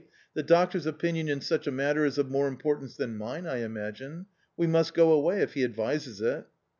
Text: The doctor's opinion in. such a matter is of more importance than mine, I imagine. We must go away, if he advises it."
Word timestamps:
The 0.33 0.41
doctor's 0.41 0.87
opinion 0.87 1.29
in. 1.29 1.41
such 1.41 1.67
a 1.67 1.71
matter 1.71 2.03
is 2.05 2.17
of 2.17 2.27
more 2.31 2.47
importance 2.47 2.95
than 2.95 3.17
mine, 3.19 3.45
I 3.45 3.57
imagine. 3.57 4.25
We 4.57 4.65
must 4.65 4.95
go 4.95 5.11
away, 5.11 5.41
if 5.43 5.53
he 5.53 5.63
advises 5.63 6.19
it." 6.21 6.47